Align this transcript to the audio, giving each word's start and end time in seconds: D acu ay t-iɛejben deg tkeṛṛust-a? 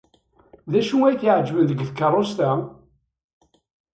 D 0.71 0.73
acu 0.79 0.97
ay 1.03 1.15
t-iɛejben 1.17 1.63
deg 1.67 1.79
tkeṛṛust-a? 1.89 2.51